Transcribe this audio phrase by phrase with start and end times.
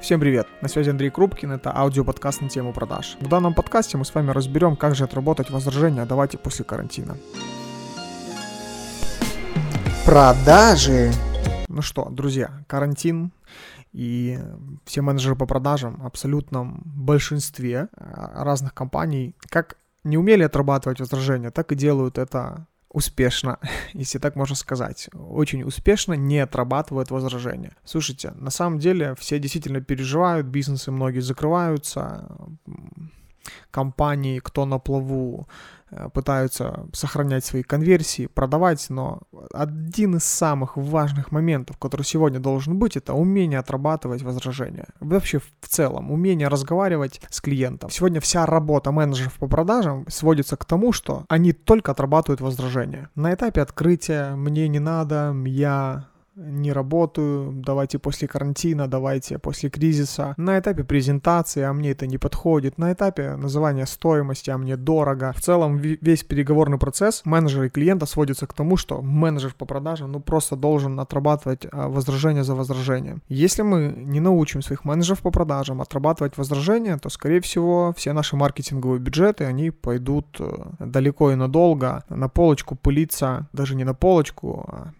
[0.00, 0.48] Всем привет!
[0.62, 3.18] На связи Андрей Крупкин, это аудиоподкаст на тему продаж.
[3.20, 7.18] В данном подкасте мы с вами разберем, как же отработать возражения «давайте после карантина».
[10.06, 11.12] Продажи!
[11.68, 13.30] Ну что, друзья, карантин
[13.92, 14.38] и
[14.86, 21.50] все менеджеры по продажам в абсолютном большинстве а, разных компаний как не умели отрабатывать возражения,
[21.50, 23.58] так и делают это успешно,
[23.92, 27.72] если так можно сказать, очень успешно не отрабатывают возражения.
[27.84, 32.36] Слушайте, на самом деле все действительно переживают, бизнесы многие закрываются,
[33.70, 35.46] компании, кто на плаву,
[35.92, 39.20] Э, пытаются сохранять свои конверсии, продавать, но
[39.52, 44.86] один из самых важных моментов, который сегодня должен быть, это умение отрабатывать возражения.
[45.00, 47.90] Вообще в целом, умение разговаривать с клиентом.
[47.90, 53.10] Сегодня вся работа менеджеров по продажам сводится к тому, что они только отрабатывают возражения.
[53.16, 56.09] На этапе открытия «мне не надо», «я
[56.40, 60.34] не работаю, давайте после карантина, давайте после кризиса.
[60.36, 62.78] На этапе презентации, а мне это не подходит.
[62.78, 65.32] На этапе называния стоимости, а мне дорого.
[65.36, 70.12] В целом весь переговорный процесс менеджера и клиента сводится к тому, что менеджер по продажам
[70.12, 73.22] ну просто должен отрабатывать а, возражение за возражением.
[73.28, 78.36] Если мы не научим своих менеджеров по продажам отрабатывать возражения, то скорее всего все наши
[78.36, 84.64] маркетинговые бюджеты, они пойдут э, далеко и надолго на полочку пылиться, даже не на полочку,
[84.68, 84.92] а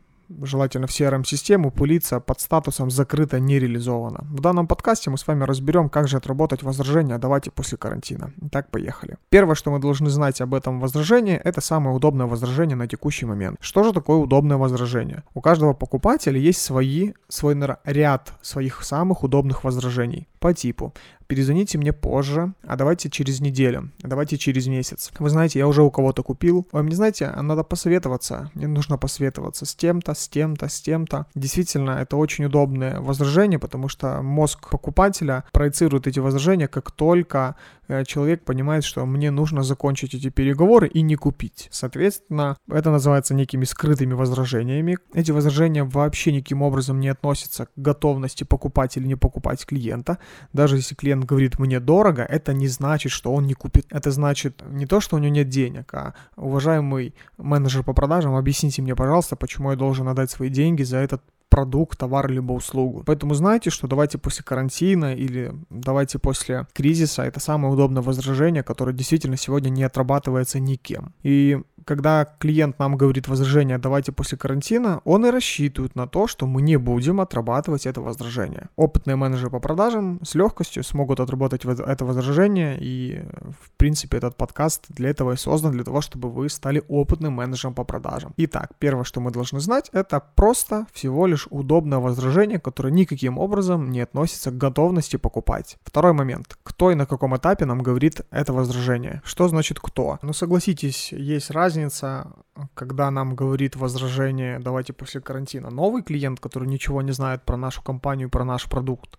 [0.43, 4.27] желательно в CRM-систему, пылиться под статусом «закрыто, не реализовано».
[4.31, 8.33] В данном подкасте мы с вами разберем, как же отработать возражение «давайте после карантина».
[8.43, 9.17] Итак, поехали.
[9.29, 13.57] Первое, что мы должны знать об этом возражении, это самое удобное возражение на текущий момент.
[13.61, 15.25] Что же такое удобное возражение?
[15.35, 20.93] У каждого покупателя есть свои, свой ряд своих самых удобных возражений по типу
[21.31, 25.13] перезвоните мне позже, а давайте через неделю, а давайте через месяц.
[25.21, 26.67] Вы знаете, я уже у кого-то купил.
[26.73, 28.51] Ой, мне знаете, а надо посоветоваться.
[28.55, 31.27] Мне нужно посоветоваться с тем-то, с тем-то, с тем-то.
[31.37, 37.55] Действительно, это очень удобное возражение, потому что мозг покупателя проецирует эти возражения, как только
[37.87, 41.69] э, человек понимает, что мне нужно закончить эти переговоры и не купить.
[41.71, 44.99] Соответственно, это называется некими скрытыми возражениями.
[45.15, 50.19] Эти возражения вообще никаким образом не относятся к готовности покупать или не покупать клиента.
[50.53, 53.87] Даже если клиент говорит «мне дорого», это не значит, что он не купит.
[53.91, 58.83] Это значит не то, что у него нет денег, а уважаемый менеджер по продажам, объясните
[58.83, 63.03] мне, пожалуйста, почему я должен отдать свои деньги за этот продукт, товар либо услугу.
[63.05, 68.93] Поэтому знаете, что давайте после карантина или давайте после кризиса, это самое удобное возражение, которое
[68.93, 71.13] действительно сегодня не отрабатывается никем.
[71.23, 76.47] И когда клиент нам говорит возражение «давайте после карантина», он и рассчитывает на то, что
[76.47, 78.69] мы не будем отрабатывать это возражение.
[78.77, 83.23] Опытные менеджеры по продажам с легкостью смогут отработать это возражение, и
[83.61, 87.75] в принципе этот подкаст для этого и создан, для того, чтобы вы стали опытным менеджером
[87.75, 88.33] по продажам.
[88.37, 93.91] Итак, первое, что мы должны знать, это просто всего лишь удобное возражение, которое никаким образом
[93.91, 95.79] не относится к готовности покупать.
[95.83, 96.59] Второй момент.
[96.63, 99.23] Кто и на каком этапе нам говорит это возражение?
[99.25, 100.19] Что значит кто?
[100.23, 102.27] Ну согласитесь, есть разница разница,
[102.75, 107.83] когда нам говорит возражение «давайте после карантина» новый клиент, который ничего не знает про нашу
[107.83, 109.19] компанию, про наш продукт,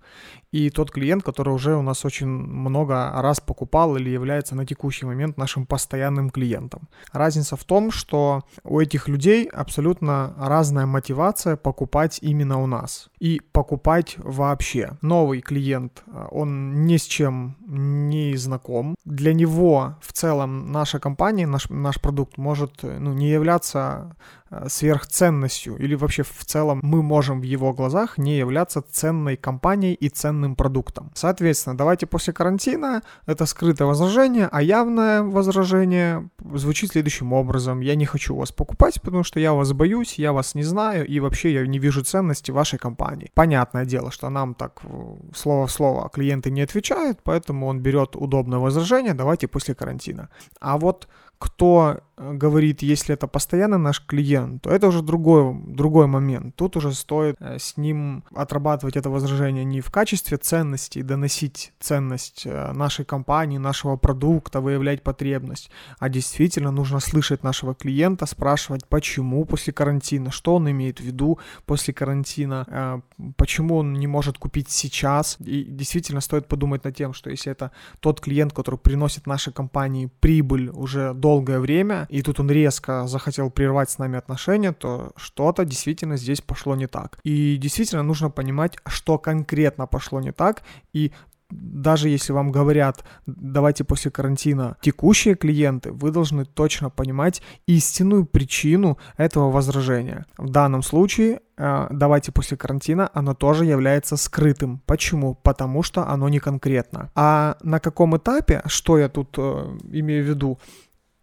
[0.51, 5.05] и тот клиент, который уже у нас очень много раз покупал или является на текущий
[5.05, 6.89] момент нашим постоянным клиентом.
[7.11, 13.41] Разница в том, что у этих людей абсолютно разная мотивация покупать именно у нас и
[13.51, 14.97] покупать вообще.
[15.01, 18.95] Новый клиент, он ни с чем не знаком.
[19.05, 24.15] Для него в целом наша компания, наш, наш продукт может ну, не являться
[24.51, 29.93] Э, сверхценностью или вообще в целом мы можем в его глазах не являться ценной компанией
[29.93, 31.09] и ценным продуктом.
[31.15, 37.79] Соответственно, давайте после карантина это скрытое возражение, а явное возражение звучит следующим образом.
[37.79, 41.21] Я не хочу вас покупать, потому что я вас боюсь, я вас не знаю и
[41.21, 43.31] вообще я не вижу ценности вашей компании.
[43.33, 48.17] Понятное дело, что нам так э, слово в слово клиенты не отвечают, поэтому он берет
[48.17, 50.27] удобное возражение, давайте после карантина.
[50.59, 51.07] А вот
[51.41, 56.55] кто э, говорит, если это постоянно наш клиент, то это уже другой, другой момент.
[56.55, 62.43] Тут уже стоит э, с ним отрабатывать это возражение не в качестве ценности, доносить ценность
[62.45, 69.45] э, нашей компании, нашего продукта, выявлять потребность, а действительно нужно слышать нашего клиента, спрашивать, почему
[69.45, 73.01] после карантина, что он имеет в виду после карантина,
[73.35, 75.37] почему он не может купить сейчас.
[75.39, 80.09] И действительно стоит подумать над тем, что если это тот клиент, который приносит нашей компании
[80.19, 85.11] прибыль уже до долгое время, и тут он резко захотел прервать с нами отношения, то
[85.15, 87.19] что-то действительно здесь пошло не так.
[87.23, 90.63] И действительно нужно понимать, что конкретно пошло не так,
[90.93, 91.11] и
[91.51, 98.97] даже если вам говорят, давайте после карантина текущие клиенты, вы должны точно понимать истинную причину
[99.17, 100.25] этого возражения.
[100.37, 104.81] В данном случае э, давайте после карантина, оно тоже является скрытым.
[104.85, 105.35] Почему?
[105.43, 107.09] Потому что оно не конкретно.
[107.15, 110.57] А на каком этапе, что я тут э, имею в виду?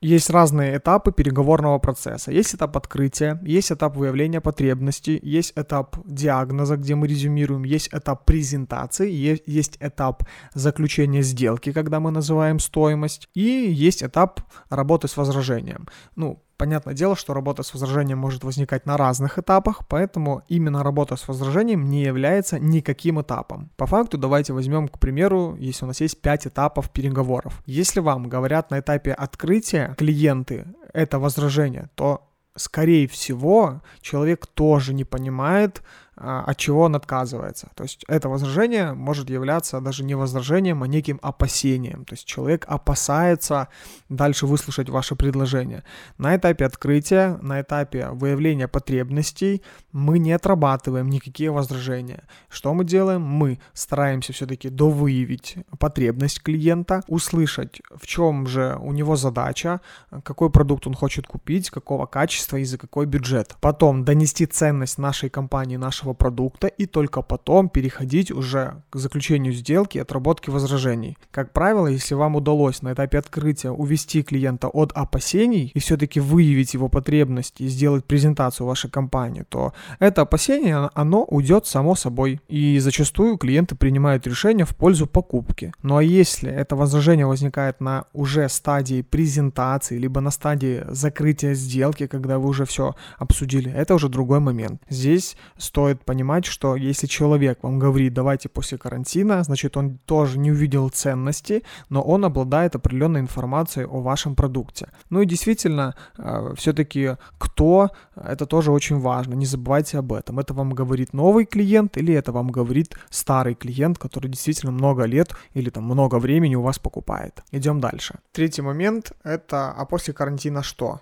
[0.01, 2.31] Есть разные этапы переговорного процесса.
[2.31, 8.25] Есть этап открытия, есть этап выявления потребностей, есть этап диагноза, где мы резюмируем, есть этап
[8.25, 9.11] презентации,
[9.47, 10.23] есть этап
[10.55, 14.41] заключения сделки, когда мы называем стоимость, и есть этап
[14.71, 15.89] работы с возражением.
[16.15, 21.15] Ну, Понятное дело, что работа с возражением может возникать на разных этапах, поэтому именно работа
[21.15, 23.71] с возражением не является никаким этапом.
[23.77, 27.63] По факту давайте возьмем, к примеру, если у нас есть 5 этапов переговоров.
[27.65, 35.05] Если вам говорят на этапе открытия клиенты это возражение, то скорее всего, человек тоже не
[35.05, 35.83] понимает,
[36.21, 37.69] от чего он отказывается.
[37.75, 42.05] То есть это возражение может являться даже не возражением, а неким опасением.
[42.05, 43.69] То есть человек опасается
[44.09, 45.85] дальше выслушать ваше предложение.
[46.19, 49.63] На этапе открытия, на этапе выявления потребностей
[49.93, 52.25] мы не отрабатываем никакие возражения.
[52.49, 53.23] Что мы делаем?
[53.23, 59.81] Мы стараемся все-таки довыявить потребность клиента, услышать, в чем же у него задача,
[60.25, 63.57] какой продукт он хочет купить, какого качества и за какой бюджет.
[63.61, 69.53] Потом донести ценность нашей компании, нашего нашего продукта и только потом переходить уже к заключению
[69.53, 71.17] сделки и отработке возражений.
[71.31, 76.75] Как правило, если вам удалось на этапе открытия увести клиента от опасений и все-таки выявить
[76.75, 82.41] его потребности и сделать презентацию вашей компании, то это опасение, оно уйдет само собой.
[82.49, 85.73] И зачастую клиенты принимают решение в пользу покупки.
[85.83, 92.07] Ну а если это возражение возникает на уже стадии презентации, либо на стадии закрытия сделки,
[92.07, 94.83] когда вы уже все обсудили, это уже другой момент.
[94.91, 100.39] Здесь стоит стоит понимать, что если человек вам говорит, давайте после карантина, значит, он тоже
[100.39, 104.87] не увидел ценности, но он обладает определенной информацией о вашем продукте.
[105.11, 110.39] Ну и действительно, э, все-таки кто, это тоже очень важно, не забывайте об этом.
[110.39, 115.35] Это вам говорит новый клиент или это вам говорит старый клиент, который действительно много лет
[115.57, 117.43] или там много времени у вас покупает.
[117.53, 118.15] Идем дальше.
[118.33, 121.01] Третий момент это, а после карантина что?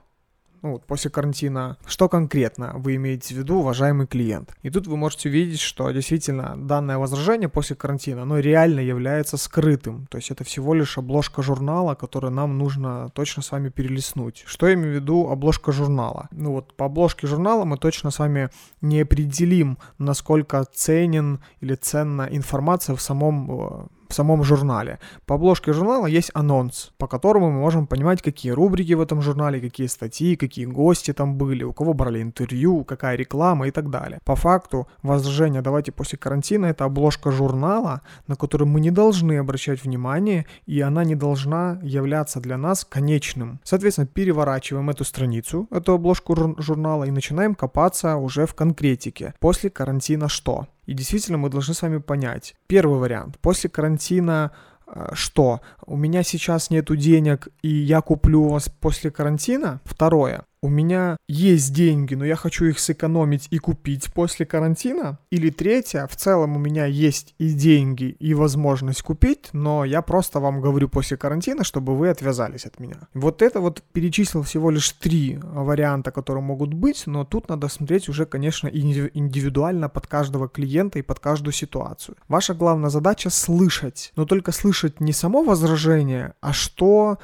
[0.63, 4.55] Ну, вот после карантина, что конкретно вы имеете в виду, уважаемый клиент.
[4.63, 10.07] И тут вы можете увидеть, что действительно данное возражение после карантина, оно реально является скрытым.
[10.09, 14.45] То есть это всего лишь обложка журнала, которую нам нужно точно с вами перелистнуть.
[14.47, 16.29] Что я имею в виду обложка журнала?
[16.31, 18.51] Ну вот по обложке журнала мы точно с вами
[18.81, 24.99] не определим, насколько ценен или ценна информация в самом э, в самом журнале.
[25.27, 29.61] По обложке журнала есть анонс, по которому мы можем понимать, какие рубрики в этом журнале,
[29.61, 34.21] какие статьи, какие гости там были, у кого брали интервью, какая реклама и так далее.
[34.25, 39.85] По факту, возражение «давайте после карантина»— это обложка журнала, на которую мы не должны обращать
[39.85, 43.61] внимание, и она не должна являться для нас конечным.
[43.65, 49.35] Соответственно, переворачиваем эту страницу, эту обложку журнала, и начинаем копаться уже в конкретике.
[49.41, 50.67] После карантина что?
[50.87, 52.55] И действительно мы должны с вами понять.
[52.67, 53.39] Первый вариант.
[53.41, 54.53] После карантина
[54.87, 55.61] э, что?
[55.85, 59.81] У меня сейчас нету денег, и я куплю у вас после карантина?
[59.85, 65.19] Второе у меня есть деньги, но я хочу их сэкономить и купить после карантина.
[65.31, 70.41] Или третье, в целом у меня есть и деньги, и возможность купить, но я просто
[70.41, 73.09] вам говорю после карантина, чтобы вы отвязались от меня.
[73.15, 78.09] Вот это вот перечислил всего лишь три варианта, которые могут быть, но тут надо смотреть
[78.09, 82.17] уже, конечно, индивидуально под каждого клиента и под каждую ситуацию.
[82.29, 87.19] Ваша главная задача слышать, но только слышать не само возражение, а что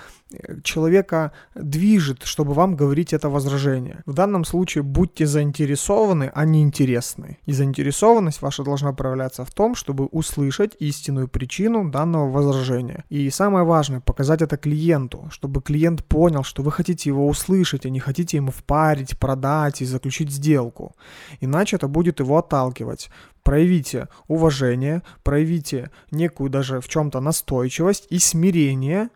[0.63, 4.03] человека движет, чтобы вам говорить это возражение.
[4.07, 7.39] В данном случае будьте заинтересованы, а не интересны.
[7.47, 13.05] И заинтересованность ваша должна проявляться в том, чтобы услышать истинную причину данного возражения.
[13.11, 17.91] И самое важное, показать это клиенту, чтобы клиент понял, что вы хотите его услышать, а
[17.91, 20.95] не хотите ему впарить, продать и заключить сделку.
[21.41, 23.11] Иначе это будет его отталкивать
[23.43, 29.09] проявите уважение, проявите некую даже в чем-то настойчивость и смирение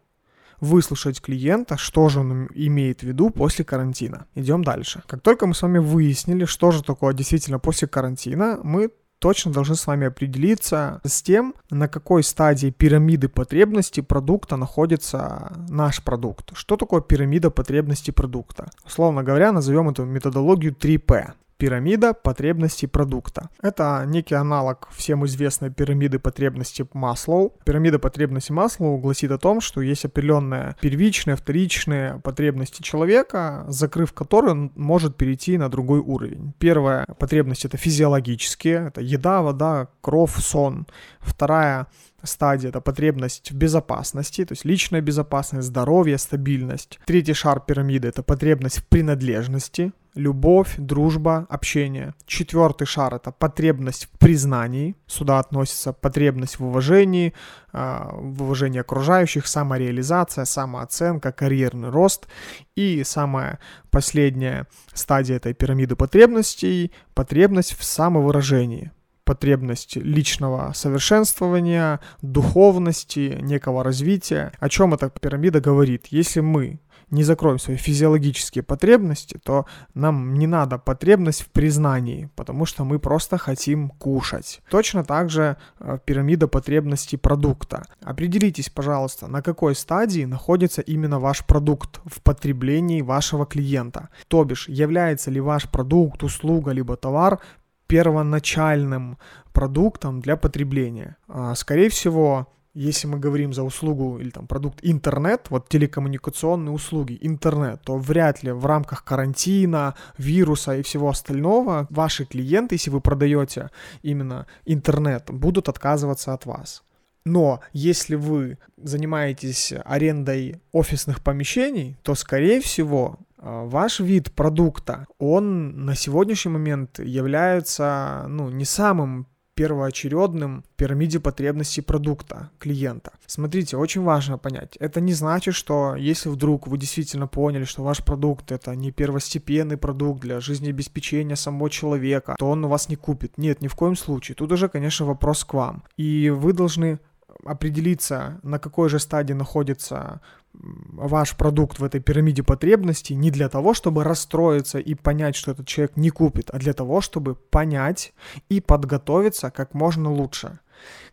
[0.60, 4.26] выслушать клиента, что же он имеет в виду после карантина.
[4.34, 5.02] Идем дальше.
[5.06, 9.74] Как только мы с вами выяснили, что же такое действительно после карантина, мы точно должны
[9.74, 16.50] с вами определиться с тем, на какой стадии пирамиды потребностей продукта находится наш продукт.
[16.54, 18.70] Что такое пирамида потребностей продукта?
[18.84, 21.32] Условно говоря, назовем эту методологию 3P.
[21.58, 23.48] Пирамида потребностей продукта.
[23.62, 27.54] Это некий аналог всем известной пирамиды потребностей Маслоу.
[27.64, 34.52] Пирамида потребностей Маслоу гласит о том, что есть определенные первичные, вторичные потребности человека, закрыв которые
[34.52, 36.52] он может перейти на другой уровень.
[36.58, 40.86] Первая потребность это физиологические, это еда, вода, кровь, сон.
[41.20, 41.86] Вторая
[42.22, 46.98] стадия— это потребность в безопасности, то есть личная безопасность, здоровье, стабильность.
[47.06, 52.14] Третий шар пирамиды— это потребность в принадлежности, любовь, дружба, общение.
[52.26, 54.96] Четвертый шар— это потребность в признании.
[55.06, 57.34] Сюда относится потребность в уважении,
[57.72, 62.26] а, в уважении окружающих, самореализация, самооценка, карьерный рост.
[62.74, 68.90] И самая последняя стадия этой пирамиды потребностей— потребность в самовыражении
[69.26, 74.52] потребность личного совершенствования, духовности, некого развития.
[74.60, 76.06] О чем эта пирамида говорит?
[76.10, 76.78] Если мы
[77.10, 82.98] не закроем свои физиологические потребности, то нам не надо потребность в признании, потому что мы
[82.98, 84.60] просто хотим кушать.
[84.70, 87.84] Точно так же э, пирамида потребностей продукта.
[88.02, 94.08] Определитесь, пожалуйста, на какой стадии находится именно ваш продукт в потреблении вашего клиента.
[94.28, 97.38] То бишь, является ли ваш продукт, услуга, либо товар
[97.86, 99.16] первоначальным
[99.52, 101.16] продуктом для потребления.
[101.28, 107.16] А, скорее всего, если мы говорим за услугу или там продукт интернет, вот телекоммуникационные услуги,
[107.22, 113.00] интернет, то вряд ли в рамках карантина, вируса и всего остального ваши клиенты, если вы
[113.00, 113.70] продаете
[114.02, 116.82] именно интернет, будут отказываться от вас.
[117.24, 125.86] Но если вы занимаетесь арендой офисных помещений, то, скорее всего, а, ваш вид продукта, он
[125.86, 133.12] на сегодняшний момент является, ну, не самым первоочередным в пирамиде потребностей продукта клиента.
[133.26, 134.76] Смотрите, очень важно понять.
[134.76, 139.78] Это не значит, что если вдруг вы действительно поняли, что ваш продукт это не первостепенный
[139.78, 143.38] продукт для жизнеобеспечения самого человека, то он у вас не купит.
[143.38, 144.34] Нет, ни в коем случае.
[144.34, 145.82] Тут уже, конечно, вопрос к вам.
[145.96, 147.00] И вы должны
[147.44, 150.20] определиться, на какой же стадии находится
[150.52, 155.66] ваш продукт в этой пирамиде потребностей не для того, чтобы расстроиться и понять, что этот
[155.66, 158.14] человек не купит, а для того, чтобы понять
[158.48, 160.58] и подготовиться как можно лучше.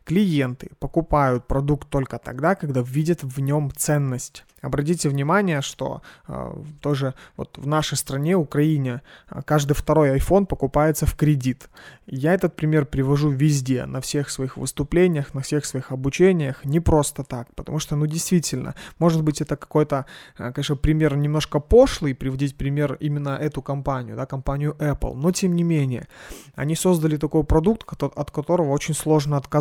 [0.06, 4.44] Клиенты покупают продукт только тогда, когда видят в нем ценность.
[4.64, 11.06] Обратите внимание, что э, тоже вот в нашей стране, Украине, э, каждый второй iPhone покупается
[11.06, 11.70] в кредит.
[12.06, 17.24] Я этот пример привожу везде, на всех своих выступлениях, на всех своих обучениях, не просто
[17.24, 20.06] так, потому что, ну, действительно, может быть, это какой-то,
[20.38, 25.56] э, конечно, пример немножко пошлый, приводить пример именно эту компанию, да, компанию Apple, но тем
[25.56, 26.08] не менее,
[26.56, 29.53] они создали такой продукт, от которого очень сложно отказаться.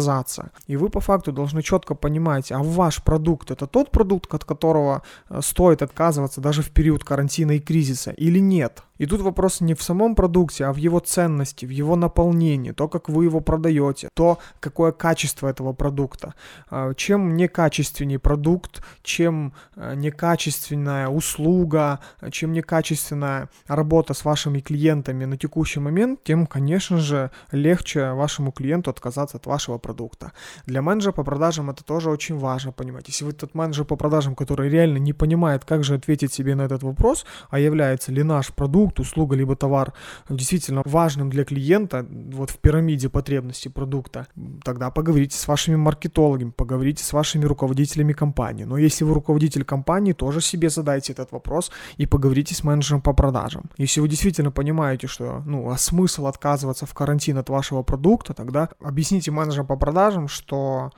[0.67, 5.03] И вы по факту должны четко понимать, а ваш продукт это тот продукт, от которого
[5.29, 8.83] Э, стоит отказываться даже в период карантина и кризиса или нет.
[9.03, 12.89] И тут вопрос не в самом продукте, а в его ценности, в его наполнении, то,
[12.89, 16.35] как вы его продаете, то, какое качество этого продукта.
[16.71, 21.99] А, чем некачественнее продукт, чем э, некачественная услуга,
[22.31, 28.91] чем некачественная работа с вашими клиентами на текущий момент, тем, конечно же, легче вашему клиенту
[28.91, 30.31] отказаться от вашего продукта.
[30.67, 33.09] Для менеджера по продажам это тоже очень важно понимать.
[33.09, 36.63] Если вы тот менеджер по продажам, который реально не понимает, как же ответить себе на
[36.63, 39.93] этот вопрос, а является ли наш продукт продукт, услуга, либо товар
[40.29, 44.27] действительно важным для клиента, вот в пирамиде потребностей продукта,
[44.65, 48.65] тогда поговорите с вашими маркетологами, поговорите с вашими руководителями компании.
[48.65, 53.15] Но если вы руководитель компании, тоже себе задайте этот вопрос и поговорите с менеджером по
[53.15, 53.63] продажам.
[53.79, 58.69] Если вы действительно понимаете, что ну, а смысл отказываться в карантин от вашего продукта, тогда
[58.81, 60.91] объясните менеджерам по продажам, что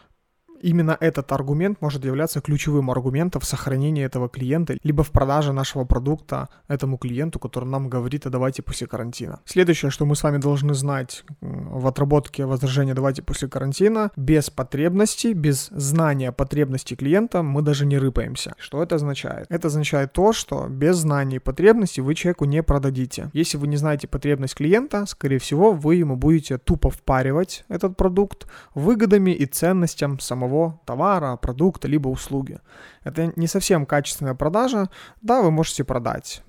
[0.61, 5.85] именно этот аргумент может являться ключевым аргументом в сохранении этого клиента, либо в продаже нашего
[5.85, 9.41] продукта этому клиенту, который нам говорит, а давайте после карантина.
[9.45, 15.35] Следующее, что мы с вами должны знать в отработке возражения «давайте после карантина», без потребностей,
[15.35, 18.55] без знания потребностей клиента мы даже не рыпаемся.
[18.59, 19.47] Что это означает?
[19.51, 23.31] Это означает то, что без знаний потребностей вы человеку не продадите.
[23.33, 28.47] Если вы не знаете потребность клиента, скорее всего, вы ему будете тупо впаривать этот продукт
[28.75, 32.59] выгодами и ценностям самого самого товара, продукта, либо услуги.
[33.05, 34.89] Это не совсем качественная продажа.
[35.23, 36.43] Да, вы можете продать.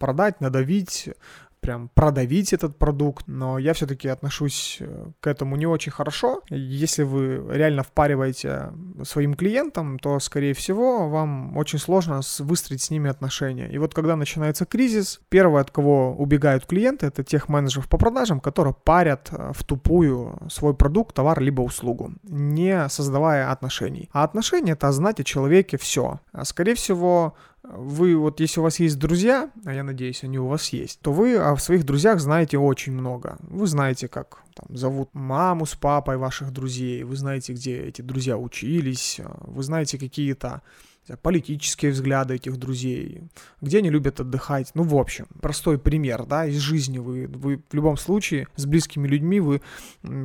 [0.00, 1.10] Продать, надавить,
[1.62, 6.42] прям продавить этот продукт, но я все-таки отношусь э, к этому не очень хорошо.
[6.50, 8.72] Если вы реально впариваете
[9.04, 13.70] своим клиентам, то, скорее всего, вам очень сложно выстроить с ними отношения.
[13.70, 18.40] И вот когда начинается кризис, первое, от кого убегают клиенты, это тех менеджеров по продажам,
[18.40, 24.10] которые парят э, в тупую свой продукт, товар либо услугу, не создавая отношений.
[24.12, 26.18] А отношения— это знать о человеке все.
[26.32, 30.46] А, скорее всего, вы вот если у вас есть друзья, а я надеюсь, они у
[30.46, 33.36] вас есть, то вы о своих друзьях знаете очень много.
[33.40, 38.36] Вы знаете, как там, зовут маму с папой ваших друзей, вы знаете, где эти друзья
[38.36, 40.62] учились, вы знаете какие-то
[41.22, 43.22] политические взгляды этих друзей,
[43.60, 44.70] где они любят отдыхать.
[44.74, 46.98] Ну, в общем, простой пример, да, из жизни.
[46.98, 49.62] Вы, вы в любом случае с близкими людьми, вы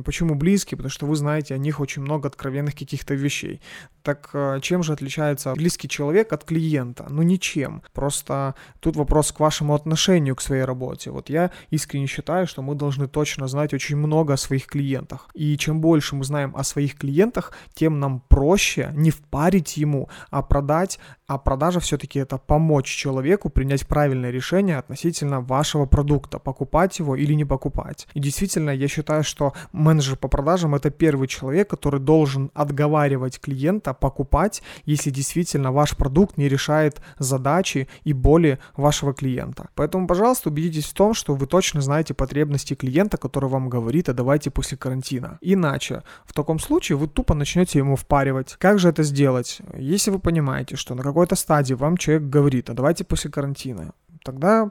[0.04, 0.76] почему близкие?
[0.76, 3.60] Потому что вы знаете о них очень много откровенных каких-то вещей.
[4.08, 7.06] Так э, чем же отличается близкий человек от клиента?
[7.10, 7.82] Ну, ничем.
[7.92, 11.10] Просто тут вопрос к вашему отношению к своей работе.
[11.10, 15.28] Вот я искренне считаю, что мы должны точно знать очень много о своих клиентах.
[15.34, 20.40] И чем больше мы знаем о своих клиентах, тем нам проще не впарить ему, а
[20.40, 26.98] продать продать, а продажа все-таки это помочь человеку принять правильное решение относительно вашего продукта, покупать
[26.98, 28.08] его или не покупать.
[28.14, 33.92] И действительно, я считаю, что менеджер по продажам это первый человек, который должен отговаривать клиента
[33.92, 39.68] покупать, если действительно ваш продукт не решает задачи и боли вашего клиента.
[39.74, 44.14] Поэтому, пожалуйста, убедитесь в том, что вы точно знаете потребности клиента, который вам говорит, а
[44.14, 45.38] давайте после карантина.
[45.42, 48.56] Иначе, в таком случае вы тупо начнете ему впаривать.
[48.58, 49.60] Как же это сделать?
[49.76, 54.70] Если вы понимаете, что на какой-то стадии вам человек говорит, а давайте после карантина, тогда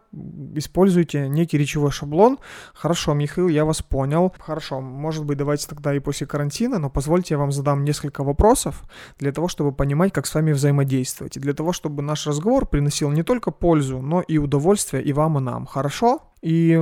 [0.55, 2.37] используйте некий речевой шаблон.
[2.73, 4.33] Хорошо, Михаил, я вас понял.
[4.39, 8.83] Хорошо, может быть, давайте тогда и после карантина, но позвольте я вам задам несколько вопросов
[9.19, 11.35] для того, чтобы понимать, как с вами взаимодействовать.
[11.35, 15.37] И для того, чтобы наш разговор приносил не только пользу, но и удовольствие и вам,
[15.37, 15.65] и нам.
[15.65, 16.21] Хорошо?
[16.41, 16.79] И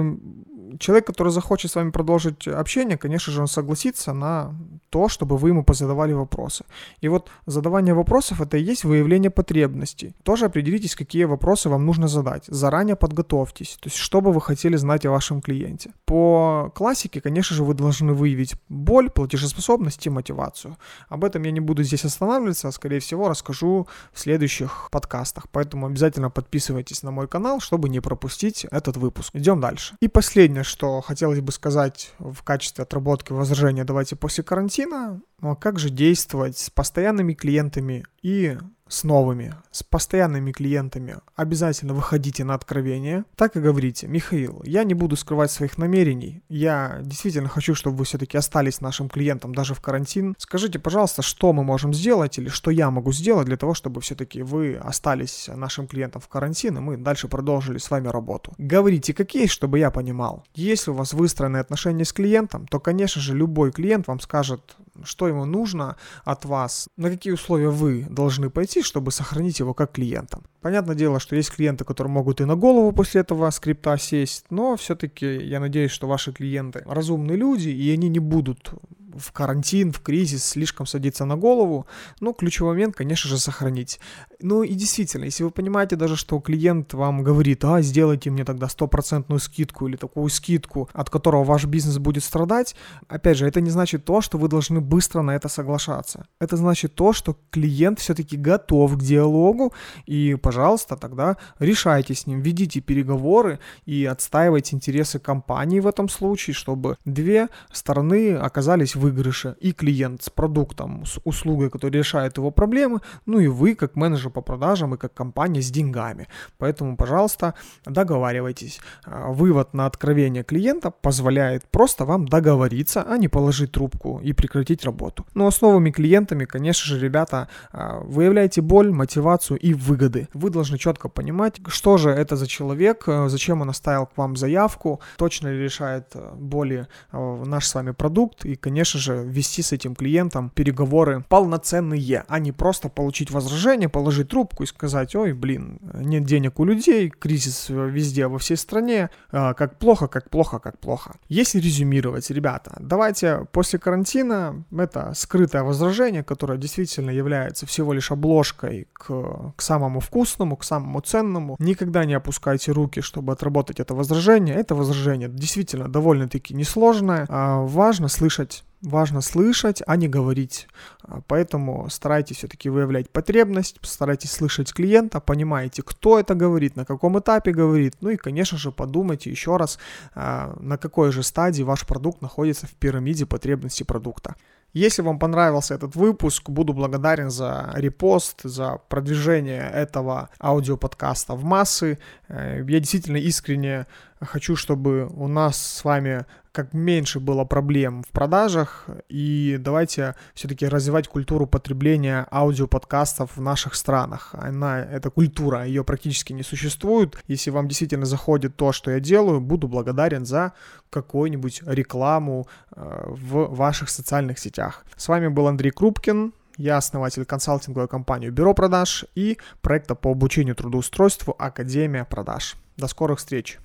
[0.80, 4.54] человек, который захочет с вами продолжить общение, конечно же, он согласится на
[4.96, 6.64] то, чтобы вы ему позадавали вопросы.
[7.04, 10.14] И вот задавание вопросов это и есть выявление потребностей.
[10.24, 12.46] Тоже определитесь, какие вопросы вам нужно задать.
[12.48, 15.92] Заранее подготовьтесь, то есть что бы вы хотели знать о вашем клиенте.
[16.06, 20.78] По классике, конечно же, вы должны выявить боль, платежеспособность и мотивацию.
[21.10, 25.50] Об этом я не буду здесь останавливаться, а скорее всего расскажу в следующих подкастах.
[25.52, 29.32] Поэтому обязательно подписывайтесь на мой канал, чтобы не пропустить этот выпуск.
[29.34, 29.96] Идем дальше.
[30.00, 35.56] И последнее, что хотелось бы сказать в качестве отработки возражения «давайте после карантина», ну а
[35.56, 42.54] как же действовать с постоянными клиентами и с новыми, с постоянными клиентами обязательно выходите на
[42.54, 43.26] откровение.
[43.36, 46.44] Так и говорите, Михаил, я не буду скрывать своих намерений.
[46.50, 50.36] Я действительно хочу, чтобы вы все-таки остались нашим клиентом даже в карантин.
[50.38, 54.44] Скажите, пожалуйста, что мы можем сделать или что я могу сделать для того, чтобы все-таки
[54.44, 58.54] вы остались нашим клиентом в карантин, и мы дальше продолжили с вами работу.
[58.58, 60.44] Говорите как есть, чтобы я понимал.
[60.54, 65.28] Если у вас выстроены отношения с клиентом, то, конечно же, любой клиент вам скажет, что
[65.28, 70.44] ему нужно от вас, на какие условия вы должны пойти, чтобы сохранить его как клиентом.
[70.62, 74.76] Понятное дело, что есть клиенты, которые могут и на голову после этого скрипта сесть, но
[74.76, 78.74] все-таки я надеюсь, что ваши клиенты разумные люди, и они не будут
[79.18, 81.88] в карантин, в кризис слишком садиться на голову.
[82.20, 84.00] Но ключевой момент, конечно же, сохранить.
[84.42, 88.68] Ну и действительно, если вы понимаете даже, что клиент вам говорит, а, сделайте мне тогда
[88.68, 92.76] стопроцентную скидку или такую скидку, от которого ваш бизнес будет страдать,
[93.08, 96.28] опять же, это не значит то, что вы должны быстро на это соглашаться.
[96.40, 99.74] Это значит то, что клиент все-таки готов к диалогу,
[100.06, 106.54] и, пожалуйста, тогда решайте с ним, ведите переговоры и отстаивайте интересы компании в этом случае,
[106.54, 109.56] чтобы две стороны оказались в выигрыше.
[109.60, 114.32] И клиент с продуктом, с услугой, которая решает его проблемы, ну и вы, как менеджер
[114.32, 116.28] по продажам и как компания с деньгами.
[116.58, 117.54] Поэтому, пожалуйста,
[117.86, 118.80] договаривайтесь.
[119.06, 124.86] А, вывод на откровение клиента позволяет просто вам договориться, а не положить трубку и прекратить
[124.86, 125.26] работу.
[125.36, 130.28] Но с новыми клиентами, конечно же, ребята, а, выявляйте боль, мотивацию и выгоды.
[130.34, 134.36] Вы должны четко понимать, что же это за человек, а, зачем он оставил к вам
[134.36, 139.72] заявку, точно ли решает боли наш с вами продукт и, конечно конечно же, вести с
[139.74, 145.80] этим клиентом переговоры полноценные, а не просто получить возражение, положить трубку и сказать, ой, блин,
[145.94, 150.80] нет денег у людей, кризис везде, во всей стране, а, как плохо, как плохо, как
[150.80, 151.16] плохо.
[151.30, 158.88] Если резюмировать, ребята, давайте после карантина, это скрытое возражение, которое действительно является всего лишь обложкой
[158.94, 161.56] к, к самому вкусному, к самому ценному.
[161.60, 164.56] Никогда не опускайте руки, чтобы отработать это возражение.
[164.56, 167.26] Это возражение действительно довольно-таки несложное.
[167.30, 170.68] А важно слышать важно слышать, а не говорить.
[171.04, 177.20] А, поэтому старайтесь все-таки выявлять потребность, старайтесь слышать клиента, понимаете, кто это говорит, на каком
[177.20, 177.96] этапе говорит.
[178.02, 179.80] Ну и, конечно же, подумайте еще раз,
[180.14, 184.36] а, на какой же стадии ваш продукт находится в пирамиде потребностей продукта.
[184.76, 191.98] Если вам понравился этот выпуск, буду благодарен за репост, за продвижение этого аудиоподкаста в массы.
[192.28, 193.88] Э, я действительно искренне
[194.20, 200.68] хочу, чтобы у нас с вами как меньше было проблем в продажах, и давайте все-таки
[200.68, 204.34] развивать культуру потребления аудиоподкастов в наших странах.
[204.34, 207.18] Она, эта культура, ее практически не существует.
[207.28, 210.54] Если вам действительно заходит то, что я делаю, буду благодарен за
[210.90, 214.86] какую-нибудь рекламу э, в ваших социальных сетях.
[214.96, 220.56] С вами был Андрей Крупкин, я основатель консалтинговой компании «Бюро продаж» и проекта по обучению
[220.56, 222.56] трудоустройству «Академия продаж».
[222.78, 223.60] До скорых встреч!